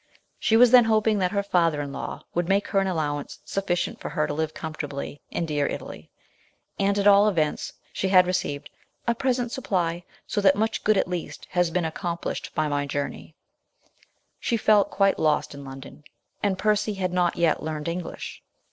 She 0.39 0.57
was 0.57 0.71
then 0.71 0.85
hoping 0.85 1.19
that 1.19 1.29
her 1.29 1.43
father 1.43 1.79
in 1.79 1.91
law 1.91 2.23
would 2.33 2.49
make 2.49 2.67
her 2.69 2.79
an 2.79 2.87
allowance 2.87 3.37
sufficient 3.45 3.99
for 3.99 4.09
her 4.09 4.25
to 4.25 4.33
live 4.33 4.51
comfortably 4.55 5.21
in 5.29 5.45
dear 5.45 5.67
Italy; 5.67 6.09
and, 6.79 6.97
WIDOWHOOD. 6.97 7.05
177 7.05 7.05
at 7.05 7.13
all 7.13 7.29
events, 7.29 7.73
she 7.93 8.07
had 8.07 8.25
received" 8.25 8.71
a 9.07 9.13
present 9.13 9.51
supply, 9.51 10.03
so 10.25 10.41
that 10.41 10.55
much 10.55 10.83
good 10.83 10.97
at 10.97 11.07
least 11.07 11.45
has 11.51 11.69
been 11.69 11.85
accomplished 11.85 12.49
by 12.55 12.67
my 12.67 12.87
journey/' 12.87 13.35
She 14.39 14.57
felt 14.57 14.89
quite 14.89 15.19
lost 15.19 15.53
in 15.53 15.63
London, 15.63 16.03
and 16.41 16.57
Percy 16.57 16.95
had 16.95 17.13
not 17.13 17.37
yet 17.37 17.61
learnt 17.61 17.87
English. 17.87 18.41